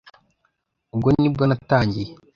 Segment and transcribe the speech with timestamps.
[0.93, 2.11] ubwo ni bwo natangiye